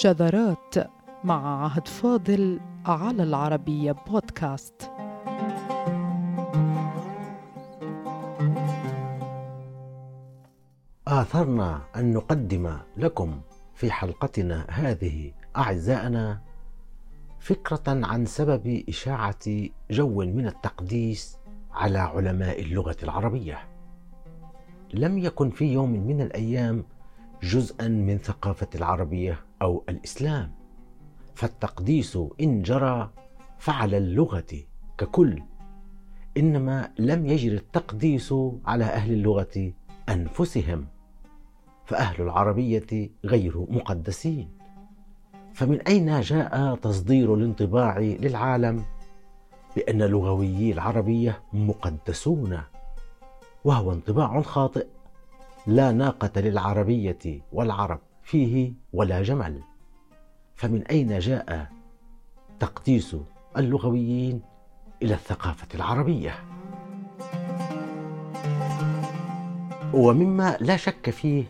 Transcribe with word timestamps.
شذرات 0.00 0.74
مع 1.24 1.64
عهد 1.64 1.88
فاضل 1.88 2.60
على 2.86 3.22
العربية 3.22 3.92
بودكاست 3.92 4.90
آثرنا 11.08 11.80
أن 11.96 12.12
نقدم 12.12 12.76
لكم 12.96 13.40
في 13.74 13.90
حلقتنا 13.90 14.66
هذه 14.70 15.32
أعزائنا 15.56 16.40
فكرة 17.38 17.82
عن 17.86 18.26
سبب 18.26 18.84
إشاعة 18.88 19.68
جو 19.90 20.24
من 20.24 20.46
التقديس 20.46 21.38
على 21.72 21.98
علماء 21.98 22.60
اللغة 22.60 22.96
العربية. 23.02 23.58
لم 24.94 25.18
يكن 25.18 25.50
في 25.50 25.72
يوم 25.72 25.90
من 25.90 26.20
الأيام 26.20 26.84
جزءا 27.42 27.88
من 27.88 28.18
ثقافة 28.18 28.68
العربية 28.74 29.49
أو 29.62 29.84
الإسلام، 29.88 30.52
فالتقديس 31.34 32.18
إن 32.40 32.62
جرى 32.62 33.10
فعلى 33.58 33.98
اللغة 33.98 34.64
ككل، 34.98 35.42
إنما 36.36 36.90
لم 36.98 37.26
يجر 37.26 37.52
التقديس 37.52 38.34
على 38.66 38.84
أهل 38.84 39.12
اللغة 39.12 39.72
أنفسهم، 40.08 40.86
فأهل 41.84 42.22
العربية 42.22 43.10
غير 43.24 43.66
مقدسين. 43.70 44.48
فمن 45.54 45.80
أين 45.80 46.20
جاء 46.20 46.74
تصدير 46.74 47.34
الانطباع 47.34 47.98
للعالم 47.98 48.84
بأن 49.76 50.02
لغويي 50.02 50.72
العربية 50.72 51.42
مقدسون 51.52 52.60
وهو 53.64 53.92
انطباع 53.92 54.42
خاطئ 54.42 54.86
لا 55.66 55.92
ناقة 55.92 56.40
للعربية 56.40 57.42
والعرب 57.52 58.00
فيه 58.30 58.72
ولا 58.92 59.22
جمل. 59.22 59.60
فمن 60.54 60.82
أين 60.86 61.18
جاء 61.18 61.70
تقديس 62.60 63.16
اللغويين 63.56 64.42
إلى 65.02 65.14
الثقافة 65.14 65.68
العربية؟ 65.74 66.34
ومما 69.94 70.56
لا 70.60 70.76
شك 70.76 71.10
فيه 71.10 71.44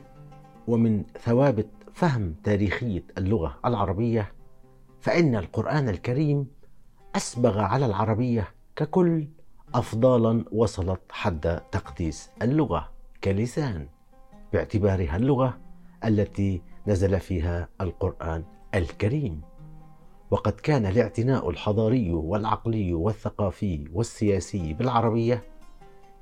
ومن 0.67 1.05
ثوابت 1.21 1.69
فهم 1.95 2.35
تاريخية 2.45 3.05
اللغة 3.19 3.59
العربية 3.65 4.33
فإن 5.01 5.37
القرآن 5.37 5.89
الكريم 5.89 6.47
أسبغ 7.17 7.59
على 7.59 7.87
العربية 7.87 8.49
ككل 8.77 9.29
أفضالا 9.75 10.45
وصلت 10.53 11.01
حد 11.11 11.61
تقديس 11.73 12.31
اللغة 12.43 12.91
كلسان 13.25 13.89
باعتبارها 14.53 15.17
اللغة 15.17 15.59
التي 16.05 16.70
نزل 16.87 17.21
فيها 17.21 17.69
القرآن 17.81 18.45
الكريم. 18.75 19.41
وقد 20.31 20.53
كان 20.53 20.87
الاعتناء 20.87 21.51
الحضاري 21.51 22.13
والعقلي 22.13 22.95
والثقافي 22.95 23.89
والسياسي 23.93 24.73
بالعربية 24.75 25.43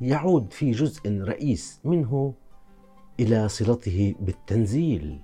يعود 0.01 0.53
في 0.53 0.71
جزء 0.71 1.23
رئيس 1.23 1.81
منه 1.85 2.35
إلى 3.21 3.49
صلته 3.49 4.15
بالتنزيل. 4.21 5.21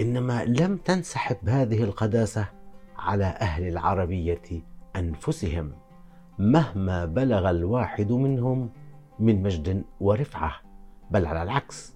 إنما 0.00 0.44
لم 0.44 0.76
تنسحب 0.76 1.48
هذه 1.48 1.82
القداسة 1.84 2.48
على 2.96 3.24
أهل 3.24 3.68
العربية 3.68 4.62
أنفسهم 4.96 5.72
مهما 6.38 7.04
بلغ 7.04 7.50
الواحد 7.50 8.12
منهم 8.12 8.70
من 9.18 9.42
مجد 9.42 9.84
ورفعة 10.00 10.52
بل 11.10 11.26
على 11.26 11.42
العكس 11.42 11.94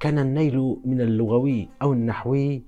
كان 0.00 0.18
النيل 0.18 0.76
من 0.84 1.00
اللغوي 1.00 1.68
أو 1.82 1.92
النحوي 1.92 2.62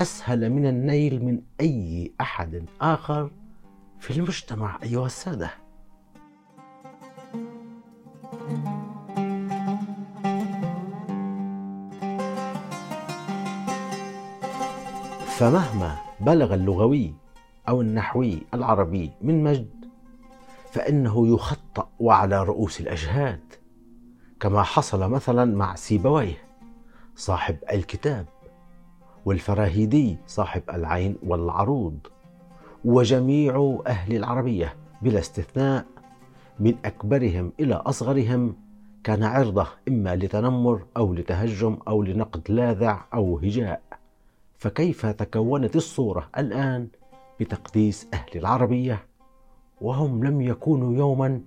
أسهل 0.00 0.50
من 0.50 0.66
النيل 0.66 1.24
من 1.24 1.40
أي 1.60 2.12
أحد 2.20 2.64
آخر 2.80 3.30
في 3.98 4.16
المجتمع 4.16 4.78
أيها 4.82 5.06
السادة. 5.06 5.50
فمهما 15.26 15.96
بلغ 16.20 16.54
اللغوي 16.54 17.14
أو 17.68 17.80
النحوي 17.80 18.42
العربي 18.54 19.10
من 19.22 19.44
مجد 19.44 19.86
فإنه 20.70 21.34
يخطأ 21.34 21.88
وعلى 21.98 22.42
رؤوس 22.42 22.80
الأجهاد 22.80 23.40
كما 24.40 24.62
حصل 24.62 25.10
مثلا 25.10 25.56
مع 25.56 25.74
سيبويه. 25.74 26.45
صاحب 27.16 27.56
الكتاب 27.72 28.26
والفراهيدي 29.24 30.16
صاحب 30.26 30.62
العين 30.74 31.16
والعروض 31.26 31.98
وجميع 32.84 33.82
أهل 33.86 34.16
العربية 34.16 34.76
بلا 35.02 35.18
استثناء 35.18 35.84
من 36.60 36.74
أكبرهم 36.84 37.52
إلى 37.60 37.74
أصغرهم 37.74 38.56
كان 39.04 39.22
عرضة 39.22 39.66
إما 39.88 40.16
لتنمر 40.16 40.84
أو 40.96 41.14
لتهجم 41.14 41.76
أو 41.88 42.02
لنقد 42.02 42.50
لاذع 42.50 43.04
أو 43.14 43.38
هجاء. 43.38 43.82
فكيف 44.58 45.06
تكونت 45.06 45.76
الصورة 45.76 46.28
الآن 46.38 46.88
بتقديس 47.40 48.06
أهل 48.14 48.28
العربية؟ 48.34 49.06
وهم 49.80 50.24
لم 50.24 50.40
يكونوا 50.40 50.94
يوما 50.94 51.40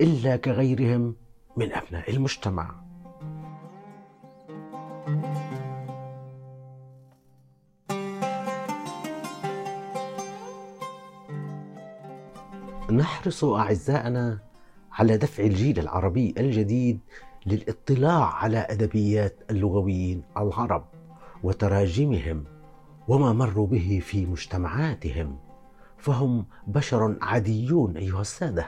إلا 0.00 0.36
كغيرهم 0.36 1.14
من 1.56 1.72
أبناء 1.72 2.10
المجتمع. 2.10 2.83
نحرص 12.94 13.44
أعزائنا 13.44 14.38
على 14.92 15.16
دفع 15.16 15.44
الجيل 15.44 15.78
العربي 15.78 16.34
الجديد 16.38 17.00
للاطلاع 17.46 18.34
على 18.34 18.58
أدبيات 18.58 19.36
اللغويين 19.50 20.22
العرب 20.36 20.84
وتراجمهم 21.42 22.44
وما 23.08 23.32
مروا 23.32 23.66
به 23.66 24.00
في 24.04 24.26
مجتمعاتهم 24.26 25.38
فهم 25.98 26.46
بشر 26.66 27.16
عاديون 27.22 27.96
أيها 27.96 28.20
السادة. 28.20 28.66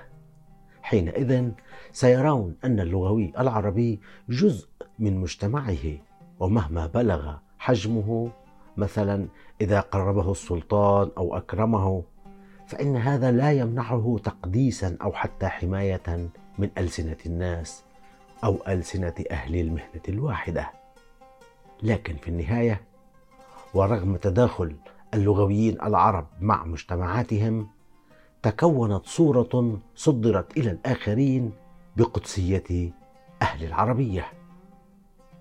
حينئذ 0.82 1.50
سيرون 1.92 2.56
أن 2.64 2.80
اللغوي 2.80 3.32
العربي 3.38 4.00
جزء 4.28 4.68
من 4.98 5.20
مجتمعه 5.20 5.98
ومهما 6.40 6.86
بلغ 6.86 7.34
حجمه 7.58 8.30
مثلا 8.76 9.28
إذا 9.60 9.80
قربه 9.80 10.30
السلطان 10.32 11.10
أو 11.18 11.36
أكرمه 11.36 12.02
فإن 12.66 12.96
هذا 12.96 13.30
لا 13.30 13.52
يمنعه 13.52 14.16
تقديسا 14.24 14.96
أو 15.02 15.12
حتى 15.12 15.46
حماية 15.46 16.28
من 16.58 16.70
ألسنة 16.78 17.16
الناس 17.26 17.82
أو 18.44 18.58
ألسنة 18.68 19.14
أهل 19.30 19.56
المهنة 19.56 20.02
الواحدة. 20.08 20.70
لكن 21.82 22.16
في 22.16 22.28
النهاية 22.28 22.80
ورغم 23.74 24.16
تداخل 24.16 24.76
اللغويين 25.14 25.82
العرب 25.82 26.26
مع 26.40 26.64
مجتمعاتهم 26.64 27.68
تكونت 28.42 29.06
صورة 29.06 29.80
صدرت 29.94 30.56
إلى 30.56 30.70
الآخرين 30.70 31.52
بقدسية 31.96 32.92
أهل 33.42 33.64
العربية. 33.64 34.26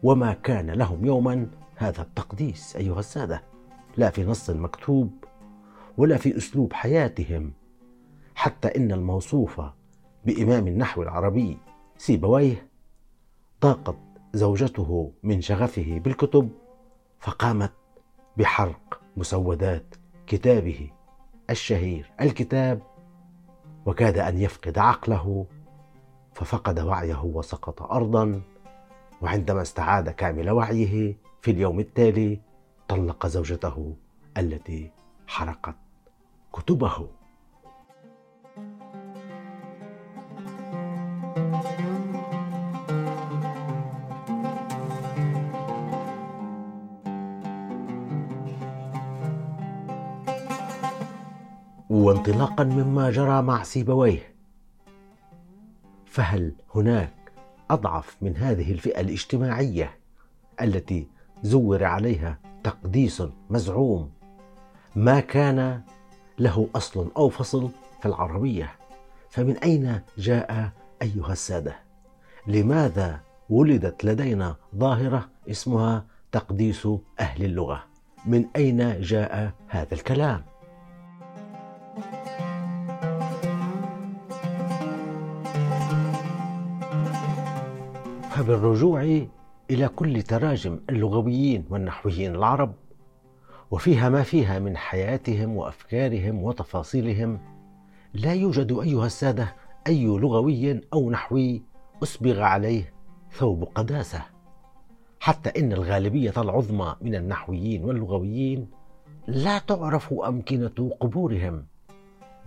وما 0.03 0.34
كان 0.34 0.72
لهم 0.72 1.06
يوما 1.06 1.47
هذا 1.75 2.02
التقديس 2.02 2.75
أيها 2.75 3.00
السادة. 3.00 3.44
لا 3.97 4.09
في 4.09 4.24
نص 4.24 4.50
مكتوب 4.50 5.25
ولا 5.97 6.17
في 6.17 6.38
أسلوب 6.38 6.73
حياتهم. 6.73 7.53
حتى 8.35 8.67
إن 8.67 8.91
الموصوف 8.91 9.61
بإمام 10.25 10.68
النحو 10.68 11.01
العربي 11.03 11.57
سيبويه 11.97 12.68
ضاقت 13.62 13.97
زوجته 14.33 15.12
من 15.24 15.42
شغفه 15.42 16.00
بالكتب 16.00 16.50
فقامت 17.19 17.71
بحرق 18.38 19.01
مسودات 19.18 19.95
كتابه 20.27 20.92
الشهير 21.50 22.12
الكتاب 22.21 22.81
وكاد 23.86 24.18
أن 24.18 24.38
يفقد 24.38 24.77
عقله 24.77 25.45
ففقد 26.33 26.80
وعيه 26.80 27.24
وسقط 27.24 27.81
ارضا 27.81 28.42
وعندما 29.21 29.62
استعاد 29.62 30.09
كامل 30.09 30.50
وعيه 30.50 31.18
في 31.42 31.51
اليوم 31.51 31.80
التالي 31.80 32.39
طلق 32.88 33.27
زوجته 33.27 33.95
التي 34.38 34.92
حرقت 35.27 35.75
كتبه. 36.56 37.07
وانطلاقا 51.90 52.63
مما 52.63 53.12
جرى 53.12 53.42
مع 53.42 53.63
سيبويه. 53.63 54.36
فهل 56.06 56.56
هناك 56.75 57.13
أضعف 57.69 58.18
من 58.22 58.38
هذه 58.38 58.72
الفئة 58.72 59.02
الاجتماعية 59.02 59.98
التي 60.62 61.07
زور 61.44 61.84
عليها 61.84 62.40
تقديس 62.63 63.24
مزعوم؟ 63.50 64.12
ما 64.96 65.19
كان 65.19 65.81
له 66.39 66.69
أصل 66.75 67.11
أو 67.17 67.29
فصل 67.29 67.69
في 68.01 68.05
العربية. 68.05 68.71
فمن 69.29 69.57
أين 69.57 69.99
جاء 70.17 70.69
أيها 71.01 71.31
السادة؟ 71.31 71.75
لماذا 72.47 73.19
ولدت 73.49 74.05
لدينا 74.05 74.55
ظاهرة 74.75 75.29
اسمها 75.49 76.05
تقديس 76.31 76.87
أهل 77.19 77.43
اللغة؟ 77.43 77.83
من 78.25 78.45
أين 78.55 79.01
جاء 79.01 79.51
هذا 79.67 79.93
الكلام؟ 79.93 80.43
فبالرجوع 88.31 89.27
إلى 89.71 89.87
كل 89.87 90.21
تراجم 90.21 90.79
اللغويين 90.89 91.65
والنحويين 91.69 92.35
العرب 92.35 92.73
وفيها 93.71 94.09
ما 94.09 94.23
فيها 94.23 94.59
من 94.59 94.77
حياتهم 94.77 95.57
وأفكارهم 95.57 96.44
وتفاصيلهم. 96.44 97.39
لا 98.13 98.33
يوجد 98.33 98.71
أيها 98.71 99.06
السادة 99.06 99.56
أي 99.88 100.06
لغوي 100.06 100.81
أو 100.94 101.09
نحوي 101.09 101.63
اسبغ 102.03 102.41
عليه 102.41 102.94
ثوب 103.31 103.63
قداسة. 103.63 104.21
حتى 105.19 105.59
إن 105.59 105.71
الغالبية 105.73 106.33
العظمى 106.38 106.95
من 107.01 107.15
النحويين 107.15 107.83
واللغويين 107.83 108.67
لا 109.27 109.57
تعرف 109.57 110.13
أمكنة 110.13 110.91
قبورهم 111.00 111.65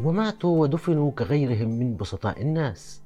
وماتوا 0.00 0.60
ودفنوا 0.60 1.10
كغيرهم 1.10 1.68
من 1.68 1.96
بسطاء 1.96 2.42
الناس 2.42 3.02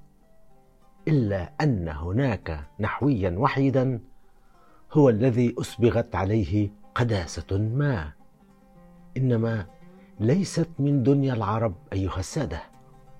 إلا 1.08 1.53
أن 1.61 1.88
هناك 1.88 2.69
نحويا 2.81 3.35
وحيدا 3.38 4.00
هو 4.93 5.08
الذي 5.08 5.55
اسبغت 5.61 6.15
عليه 6.15 6.70
قداسة 6.94 7.59
ما. 7.59 8.12
إنما 9.17 9.67
ليست 10.21 10.69
من 10.79 11.03
دنيا 11.03 11.35
العرب 11.35 11.75
أيها 11.93 12.19
السادة. 12.19 12.62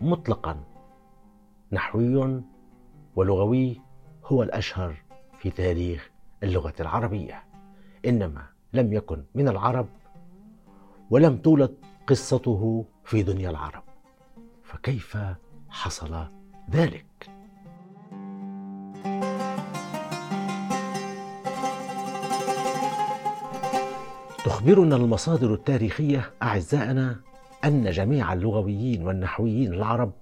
مطلقا. 0.01 0.65
نحوي 1.73 2.43
ولغوي 3.17 3.81
هو 4.25 4.43
الأشهر 4.43 5.03
في 5.39 5.51
تاريخ 5.51 6.11
اللغة 6.43 6.75
العربية. 6.81 7.45
إنما 8.07 8.47
لم 8.73 8.93
يكن 8.93 9.25
من 9.35 9.49
العرب 9.49 9.89
ولم 11.11 11.37
تولد 11.37 11.75
قصته 12.07 12.85
في 13.05 13.23
دنيا 13.23 13.51
العرب. 13.51 13.83
فكيف 14.63 15.19
حصل 15.69 16.27
ذلك؟ 16.71 17.31
تخبرنا 24.63 24.97
المصادر 24.97 25.55
التاريخية 25.55 26.31
أعزائنا 26.43 27.17
أن 27.65 27.91
جميع 27.91 28.33
اللغويين 28.33 29.07
والنحويين 29.07 29.73
العرب 29.75 30.13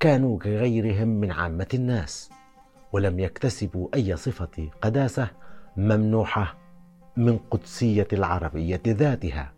كانوا 0.00 0.38
كغيرهم 0.38 1.08
من 1.08 1.30
عامة 1.30 1.66
الناس 1.74 2.30
ولم 2.92 3.18
يكتسبوا 3.20 3.88
أي 3.94 4.16
صفة 4.16 4.68
قداسة 4.82 5.28
ممنوحة 5.76 6.56
من 7.16 7.38
قدسية 7.50 8.08
العربية 8.12 8.80
ذاتها 8.86 9.52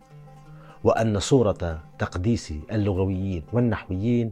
وأن 0.83 1.19
صورة 1.19 1.83
تقديس 1.99 2.53
اللغويين 2.71 3.43
والنحويين 3.53 4.31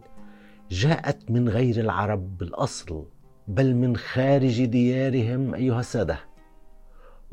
جاءت 0.71 1.31
من 1.31 1.49
غير 1.49 1.79
العرب 1.79 2.37
بالأصل 2.37 3.05
بل 3.47 3.75
من 3.75 3.97
خارج 3.97 4.65
ديارهم 4.65 5.53
أيها 5.53 5.79
السادة. 5.79 6.32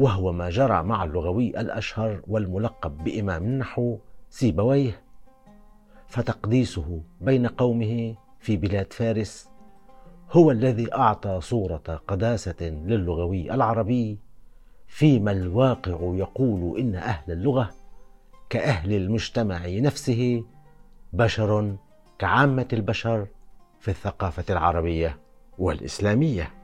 وهو 0.00 0.32
ما 0.32 0.50
جرى 0.50 0.82
مع 0.82 1.04
اللغوي 1.04 1.60
الأشهر 1.60 2.20
والملقب 2.28 3.04
بإمام 3.04 3.42
النحو 3.42 3.98
سيبويه. 4.30 5.02
فتقديسه 6.06 7.00
بين 7.20 7.46
قومه 7.46 8.14
في 8.40 8.56
بلاد 8.56 8.92
فارس 8.92 9.50
هو 10.32 10.50
الذي 10.50 10.94
أعطى 10.94 11.40
صورة 11.40 12.02
قداسة 12.08 12.56
للغوي 12.60 13.54
العربي 13.54 14.18
فيما 14.86 15.32
الواقع 15.32 15.98
يقول 16.02 16.78
إن 16.78 16.94
أهل 16.94 17.32
اللغة 17.32 17.70
كأهل 18.50 18.92
المجتمع 18.92 19.60
نفسه 19.66 20.44
بشر 21.12 21.76
كعامة 22.18 22.68
البشر 22.72 23.26
في 23.80 23.90
الثقافة 23.90 24.44
العربية 24.50 25.18
والإسلامية. 25.58 26.59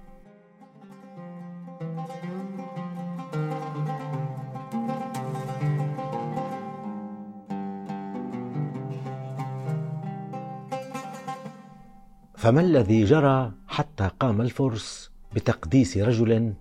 فما 12.47 12.61
الذي 12.61 13.05
جرى 13.05 13.53
حتى 13.69 14.11
قام 14.21 14.41
الفرس 14.41 15.11
بتقديس 15.35 15.97
رجل 15.97 16.55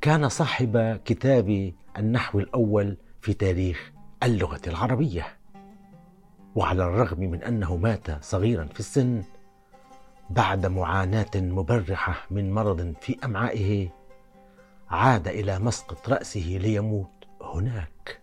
كان 0.00 0.28
صاحب 0.28 1.00
كتاب 1.04 1.72
النحو 1.98 2.38
الأول 2.38 2.96
في 3.20 3.34
تاريخ 3.34 3.92
اللغة 4.22 4.60
العربية. 4.66 5.26
وعلى 6.54 6.84
الرغم 6.84 7.20
من 7.20 7.42
أنه 7.42 7.76
مات 7.76 8.24
صغيرا 8.24 8.64
في 8.64 8.80
السن 8.80 9.22
بعد 10.30 10.66
معاناة 10.66 11.30
مبرحة 11.34 12.26
من 12.30 12.52
مرض 12.52 12.94
في 13.00 13.16
أمعائه 13.24 13.88
عاد 14.90 15.28
إلى 15.28 15.58
مسقط 15.58 16.08
رأسه 16.08 16.58
ليموت 16.62 17.24
هناك. 17.42 18.20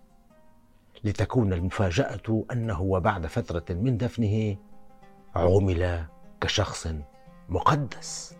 لتكون 1.03 1.53
المفاجأة 1.53 2.45
أنه 2.51 2.81
وبعد 2.81 3.25
فترة 3.27 3.75
من 3.75 3.97
دفنه 3.97 4.57
عمل 5.35 6.05
كشخص 6.41 6.87
مقدس. 7.49 8.35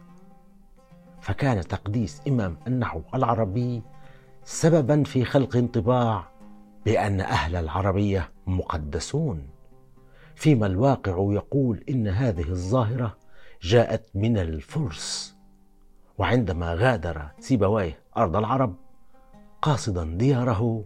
فكان 1.22 1.62
تقديس 1.62 2.22
إمام 2.28 2.58
النحو 2.68 3.02
العربي 3.14 3.82
سببا 4.44 5.04
في 5.04 5.26
خلق 5.26 5.56
انطباع 5.56 6.24
بأن 6.86 7.22
أهل 7.22 7.56
العربية 7.56 8.32
مقدسون. 8.48 9.48
فيما 10.36 10.68
الواقع 10.68 11.12
يقول 11.12 11.84
إن 11.90 12.08
هذه 12.08 12.50
الظاهرة 12.50 13.18
جاءت 13.62 14.10
من 14.16 14.38
الفرس 14.38 15.36
وعندما 16.18 16.74
غادر 16.74 17.28
سيبويه 17.40 18.00
أرض 18.18 18.36
العرب 18.36 18.76
قاصدا 19.62 20.04
دياره 20.04 20.86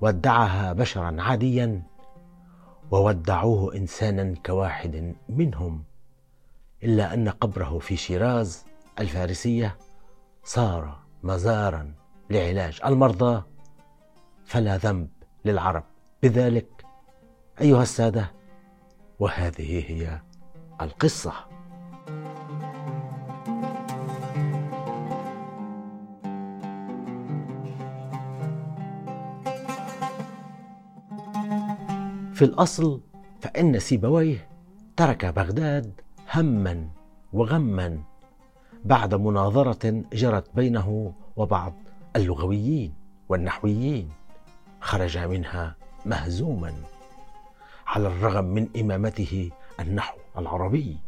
ودعها 0.00 0.72
بشرا 0.72 1.16
عاديا 1.22 1.82
وودعوه 2.90 3.74
انسانا 3.74 4.34
كواحد 4.46 5.14
منهم. 5.28 5.84
إلا 6.84 7.14
أن 7.14 7.28
قبره 7.28 7.78
في 7.78 7.96
شيراز 7.96 8.64
الفارسية 8.98 9.78
صار 10.44 10.98
مزارا 11.22 11.94
لعلاج 12.30 12.80
المرضى 12.84 13.42
فلا 14.44 14.76
ذنب 14.76 15.08
للعرب. 15.44 15.84
بذلك 16.22 16.86
أيها 17.60 17.82
السادة 17.82 18.32
وهذه 19.18 19.84
هي 19.90 20.20
القصة. 20.80 21.32
في 32.32 32.42
الأصل 32.42 33.00
فإن 33.40 33.78
سيبويه 33.78 34.48
ترك 34.96 35.26
بغداد 35.26 36.00
هما 36.34 36.88
وغما 37.32 38.02
بعد 38.84 39.14
مناظرة 39.14 40.04
جرت 40.12 40.54
بينه 40.54 41.14
وبعض 41.36 41.74
اللغويين 42.16 42.94
والنحويين 43.28 44.08
خرج 44.80 45.18
منها 45.18 45.76
مهزوما 46.06 46.74
على 47.86 48.08
الرغم 48.08 48.44
من 48.44 48.68
إمامته 48.80 49.50
النحو 49.80 50.18
العربي 50.38 50.98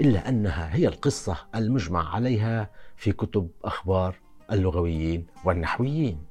إلا 0.00 0.28
أنها 0.28 0.74
هي 0.74 0.88
القصة 0.88 1.36
المجمع 1.54 2.14
عليها 2.14 2.70
في 2.96 3.12
كتب 3.12 3.50
أخبار 3.64 4.16
اللغويين 4.52 5.26
والنحويين. 5.44 6.24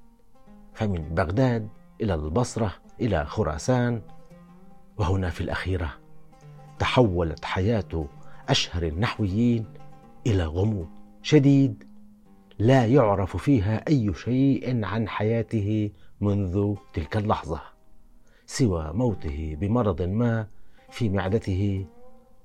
فمن 0.74 1.16
بغداد 1.16 1.70
إلى 2.02 2.14
البصرة 2.14 2.74
إلى 3.02 3.26
خراسان 3.26 4.02
وهنا 4.98 5.30
في 5.30 5.42
الأخيرة 5.42 6.01
تحولت 6.82 7.46
حياة 7.46 8.06
أشهر 8.50 8.84
النحويين 8.84 9.66
إلى 10.28 10.44
غموض 10.44 10.88
شديد 11.22 11.84
لا 12.60 12.86
يعرف 12.86 13.38
فيها 13.38 13.88
أي 13.88 14.14
شيء 14.14 14.86
عن 14.86 15.08
حياته 15.08 15.92
منذ 16.22 16.76
تلك 16.94 17.18
اللحظة 17.18 17.62
سوى 18.46 18.92
موته 18.94 19.58
بمرض 19.60 20.02
ما 20.02 20.48
في 20.90 21.10
معدته 21.10 21.86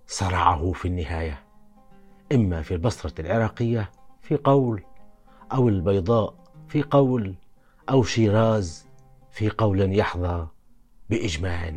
صرعه 0.07 0.73
في 0.73 0.88
النهاية 0.88 1.43
إما 2.33 2.62
في 2.62 2.75
البصرة 2.75 3.21
العراقية 3.21 3.90
في 4.23 4.37
قول 4.37 4.83
أو 5.52 5.69
البيضاء 5.69 6.35
في 6.69 6.83
قول 6.83 7.35
أو 7.90 8.02
شيراز 8.02 8.87
في 9.31 9.49
قول 9.49 9.99
يحظى 9.99 10.47
باجماع 11.11 11.73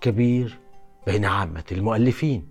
كبير. 0.00 0.69
بين 1.06 1.24
عامة 1.24 1.64
المؤلفين. 1.72 2.48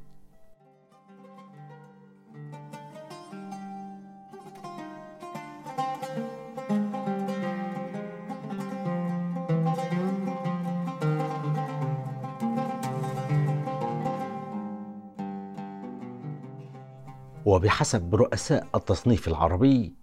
وبحسب 17.46 18.15
رؤساء 18.15 18.68
التصنيف 18.75 19.27
العربي 19.27 19.94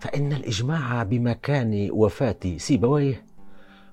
فإن 0.00 0.32
الإجماع 0.32 1.02
بمكان 1.02 1.88
وفاة 1.92 2.56
سيبويه 2.56 3.26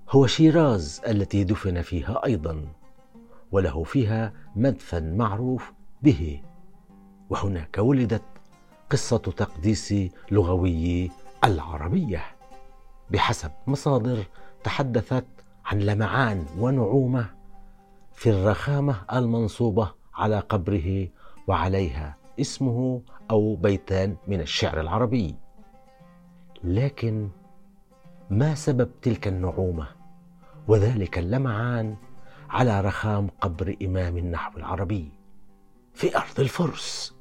هو 0.09 0.27
شيراز 0.27 1.01
التي 1.07 1.43
دفن 1.43 1.81
فيها 1.81 2.25
أيضا. 2.25 2.76
وله 3.51 3.83
فيها 3.83 4.33
مدفن 4.55 5.17
معروف 5.17 5.73
به. 6.01 6.41
وهناك 7.29 7.77
ولدت 7.77 8.23
قصة 8.89 9.17
تقديس 9.17 9.93
لغوي 10.31 11.11
العربية. 11.43 12.23
بحسب 13.11 13.51
مصادر 13.67 14.23
تحدثت 14.63 15.25
عن 15.65 15.79
لمعان 15.79 16.45
ونعومة 16.59 17.29
في 18.13 18.29
الرخامة 18.29 18.95
المنصوبة 19.13 19.91
على 20.13 20.39
قبره 20.39 21.07
وعليها 21.47 22.17
اسمه 22.39 23.01
أو 23.31 23.55
بيتان 23.55 24.15
من 24.27 24.41
الشعر 24.41 24.81
العربي. 24.81 25.35
لكن 26.63 27.29
ما 28.29 28.55
سبب 28.55 28.89
تلك 29.01 29.27
النعومة؟ 29.27 29.87
وذلك 30.67 31.17
اللمعان 31.17 31.95
على 32.49 32.81
رخام 32.81 33.27
قبر 33.41 33.75
إمام 33.81 34.17
النحو 34.17 34.57
العربي 34.57 35.11
في 35.93 36.17
أرض 36.17 36.39
الفرس. 36.39 37.13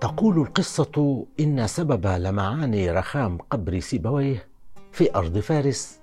تقول 0.00 0.38
القصة 0.38 1.26
إن 1.40 1.66
سبب 1.66 2.06
لمعان 2.06 2.88
رخام 2.88 3.38
قبر 3.38 3.80
سيبويه 3.80 4.48
في 4.92 5.14
أرض 5.14 5.38
فارس 5.38 6.00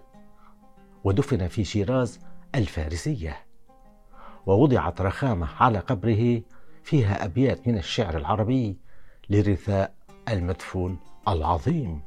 ودفن 1.03 1.47
في 1.47 1.63
شيراز 1.63 2.19
الفارسية. 2.55 3.37
ووضعت 4.45 5.01
رخامة 5.01 5.47
على 5.59 5.79
قبره 5.79 6.41
فيها 6.83 7.25
أبيات 7.25 7.67
من 7.67 7.77
الشعر 7.77 8.17
العربي 8.17 8.77
لرثاء 9.29 9.93
المدفون 10.29 10.99
العظيم. 11.27 12.01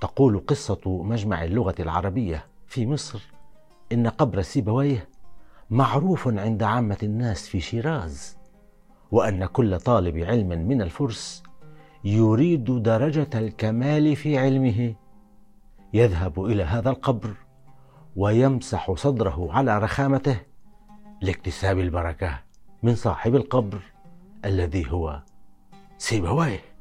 تقول 0.00 0.44
قصة 0.46 1.02
مجمع 1.02 1.44
اللغة 1.44 1.74
العربية 1.80 2.46
في 2.66 2.86
مصر 2.86 3.22
إن 3.92 4.08
قبر 4.08 4.42
سيبويه 4.42 5.08
معروف 5.70 6.28
عند 6.28 6.62
عامة 6.62 6.98
الناس 7.02 7.48
في 7.48 7.60
شيراز 7.60 8.36
وأن 9.10 9.46
كل 9.46 9.78
طالب 9.78 10.16
علم 10.16 10.48
من 10.48 10.82
الفرس 10.82 11.42
يريد 12.04 12.82
درجة 12.82 13.28
الكمال 13.34 14.16
في 14.16 14.38
علمه. 14.38 14.94
يذهب 15.92 16.44
إلى 16.44 16.62
هذا 16.62 16.90
القبر 16.90 17.34
ويمسح 18.16 18.92
صدره 18.92 19.52
على 19.52 19.78
رخامته 19.78 20.40
لاكتساب 21.20 21.78
البركة 21.78 22.40
من 22.82 22.94
صاحب 22.94 23.34
القبر 23.34 23.78
الذي 24.44 24.90
هو 24.90 25.22
سيبويه. 25.98 26.75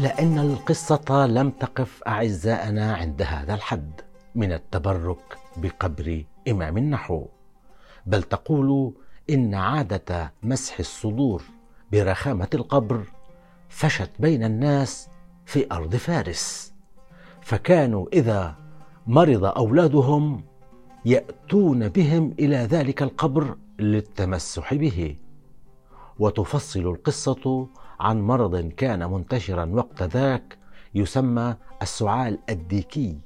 إلا 0.00 0.22
أن 0.22 0.38
القصة 0.38 1.26
لم 1.26 1.50
تقف 1.50 2.02
أعزائنا 2.06 2.94
عند 2.94 3.22
هذا 3.22 3.54
الحد 3.54 4.00
من 4.34 4.52
التبرك 4.52 5.38
بقبر 5.56 6.24
إمام 6.48 6.78
النحو. 6.78 7.26
بل 8.06 8.22
تقول 8.22 8.94
إن 9.30 9.54
عادة 9.54 10.32
مسح 10.42 10.78
الصدور 10.78 11.42
برخامة 11.92 12.48
القبر 12.54 13.04
فشت 13.68 14.10
بين 14.18 14.44
الناس 14.44 15.08
في 15.46 15.72
أرض 15.72 15.96
فارس. 15.96 16.72
فكانوا 17.40 18.06
إذا 18.12 18.54
مرض 19.06 19.44
أولادهم 19.44 20.44
يأتون 21.04 21.88
بهم 21.88 22.34
إلى 22.38 22.56
ذلك 22.56 23.02
القبر 23.02 23.56
للتمسح 23.78 24.74
به. 24.74 25.16
وتفصل 26.18 26.80
القصة 26.80 27.68
عن 28.00 28.20
مرض 28.20 28.56
كان 28.56 29.10
منتشرا 29.10 29.64
وقت 29.72 30.02
ذاك 30.02 30.58
يسمى 30.94 31.56
السعال 31.82 32.38
الديكي 32.48 33.18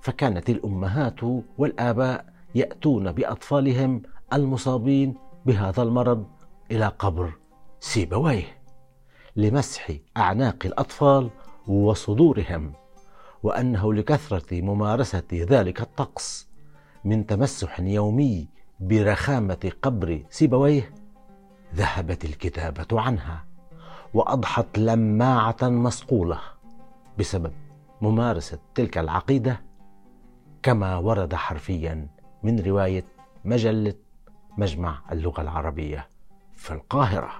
فكانت 0.00 0.50
الأمهات 0.50 1.20
والآباء 1.58 2.32
يأتون 2.54 3.12
بأطفالهم 3.12 4.02
المصابين 4.32 5.14
بهذا 5.46 5.82
المرض 5.82 6.26
إلى 6.70 6.86
قبر 6.86 7.32
سيبويه 7.80 8.58
لمسح 9.36 9.92
أعناق 10.16 10.56
الأطفال 10.64 11.30
وصدورهم 11.66 12.72
وأنه 13.42 13.94
لكثرة 13.94 14.60
ممارسة 14.60 15.22
ذلك 15.32 15.80
الطقس 15.80 16.48
من 17.04 17.26
تمسح 17.26 17.80
يومي 17.80 18.48
برخامة 18.80 19.72
قبر 19.82 20.22
سيبويه 20.30 20.94
ذهبت 21.74 22.24
الكتابة 22.24 23.00
عنها. 23.00 23.47
وأضحت 24.14 24.78
لماعة 24.78 25.56
مصقوله 25.62 26.40
بسبب 27.18 27.52
ممارسة 28.00 28.58
تلك 28.74 28.98
العقيدة 28.98 29.60
كما 30.62 30.96
ورد 30.96 31.34
حرفيا 31.34 32.08
من 32.42 32.60
رواية 32.60 33.04
مجلة 33.44 33.94
مجمع 34.58 34.98
اللغة 35.12 35.40
العربية 35.40 36.08
في 36.56 36.70
القاهرة. 36.74 37.30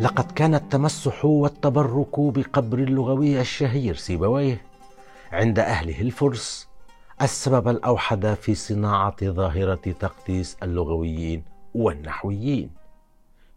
لقد 0.00 0.32
كان 0.32 0.54
التمسح 0.54 1.24
والتبرك 1.24 2.20
بقبر 2.20 2.78
اللغوي 2.78 3.40
الشهير 3.40 3.94
سيبويه 3.94 4.60
عند 5.32 5.58
أهله 5.58 6.00
الفرس 6.00 6.68
السبب 7.22 7.68
الأوحد 7.68 8.26
في 8.26 8.54
صناعة 8.54 9.16
ظاهرة 9.24 9.74
تقديس 9.74 10.56
اللغويين 10.62 11.42
والنحويين. 11.74 12.70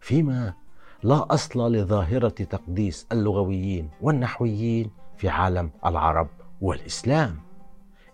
فيما 0.00 0.54
لا 1.02 1.34
أصل 1.34 1.72
لظاهرة 1.72 2.28
تقديس 2.28 3.06
اللغويين 3.12 3.90
والنحويين 4.00 4.90
في 5.16 5.28
عالم 5.28 5.70
العرب 5.86 6.28
والإسلام 6.60 7.36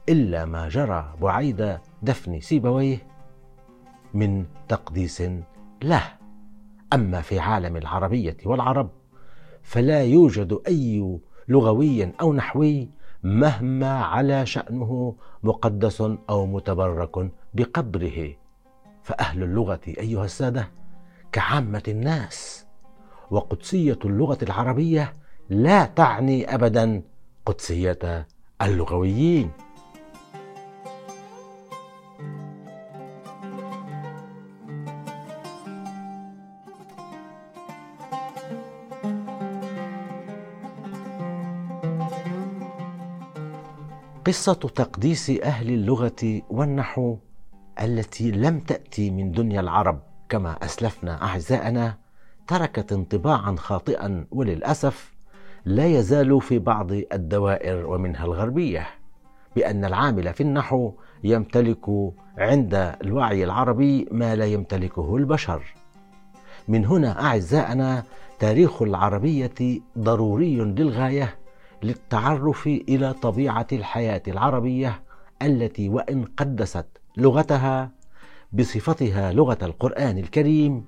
إلا 0.09 0.45
ما 0.45 0.69
جرى 0.69 1.15
بعيد 1.23 1.79
دفن 2.03 2.41
سيبويه 2.41 2.99
من 4.15 4.45
تقديس 4.69 5.23
له. 5.83 6.03
أما 6.93 7.21
في 7.21 7.39
عالم 7.39 7.77
العربية 7.77 8.37
والعرب 8.45 8.91
فلا 9.63 10.05
يوجد 10.05 10.61
أي 10.67 11.19
لغوي 11.49 12.13
أو 12.21 12.33
نحوي 12.33 12.89
مهما 13.23 14.05
على 14.05 14.47
شأنه 14.47 15.17
مقدس 15.43 16.01
أو 16.31 16.47
متبرك 16.47 17.31
بقبره. 17.55 18.35
فأهل 19.03 19.43
اللغة 19.43 19.81
أيها 19.87 20.25
السادة 20.25 20.69
كعامة 21.33 21.83
الناس 21.89 22.67
وقدسية 23.31 23.99
اللغة 24.05 24.39
العربية 24.43 25.13
لا 25.51 25.85
تعني 25.85 26.55
ابدا 26.55 27.03
قدسية 27.47 28.27
اللغويين. 28.63 29.51
قصة 44.27 44.55
تقديس 44.55 45.31
أهل 45.31 45.69
اللغة 45.69 46.43
والنحو 46.51 47.17
التي 47.83 48.31
لم 48.31 48.61
تأتي 48.61 49.11
من 49.11 49.33
دنيا 49.33 49.61
العرب 49.61 50.01
كما 50.29 50.57
أسلفنا 50.63 51.23
أعزائنا 51.23 51.95
تركت 52.47 52.93
انطباعا 52.93 53.57
خاطئا 53.59 54.27
وللأسف 54.31 55.15
لا 55.65 55.87
يزال 55.87 56.41
في 56.41 56.59
بعض 56.59 56.93
الدوائر 56.93 57.87
ومنها 57.87 58.25
الغربية 58.25 58.87
بأن 59.57 59.85
العامل 59.85 60.35
في 60.35 60.41
النحو 60.41 60.93
يمتلك 61.25 61.89
عند 62.39 62.75
الوعي 63.03 63.45
العربي 63.45 64.09
ما 64.11 64.37
لا 64.37 64.45
يمتلكه 64.45 65.17
البشر. 65.17 65.63
من 66.69 66.87
هنا 66.87 67.25
أعزائنا 67.25 68.05
تاريخ 68.39 68.83
العربية 68.83 69.81
ضروري 69.99 70.57
للغاية 70.57 71.46
للتعرف 71.83 72.67
إلى 72.67 73.13
طبيعة 73.13 73.67
الحياة 73.73 74.23
العربية 74.29 75.03
التي 75.43 75.89
وإن 75.89 76.25
قدست 76.25 76.87
لغتها 77.17 77.91
بصفتها 78.53 79.33
لغة 79.33 79.59
القرآن 79.63 80.19
الكريم 80.19 80.85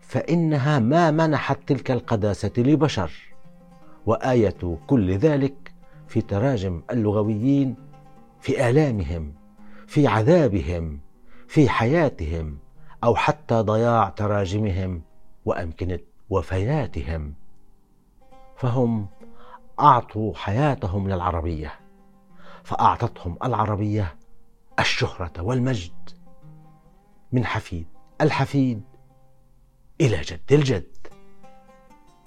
فإنها 0.00 0.78
ما 0.78 1.10
منحت 1.10 1.58
تلك 1.66 1.90
القداسة 1.90 2.52
لبشر. 2.58 3.12
وآية 4.06 4.78
كل 4.86 5.16
ذلك 5.16 5.72
في 6.08 6.20
تراجم 6.20 6.82
اللغويين 6.90 7.74
في 8.40 8.70
آلامهم 8.70 9.32
في 9.86 10.06
عذابهم 10.06 11.00
في 11.48 11.68
حياتهم 11.68 12.58
أو 13.04 13.14
حتى 13.14 13.54
ضياع 13.54 14.08
تراجمهم 14.08 15.02
وأمكنة 15.44 15.98
وفياتهم. 16.30 17.34
فهم 18.56 19.06
أعطوا 19.80 20.34
حياتهم 20.34 21.08
للعربية. 21.08 21.80
فأعطتهم 22.64 23.38
العربية 23.44 24.16
الشهرة 24.78 25.42
والمجد 25.42 26.10
من 27.32 27.44
حفيد 27.44 27.86
الحفيد 28.20 28.82
إلى 30.00 30.20
جد 30.20 30.52
الجد. 30.52 30.96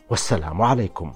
والسلام 0.10 0.62
عليكم. 0.62 1.14